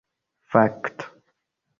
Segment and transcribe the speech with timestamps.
[0.51, 1.05] fakto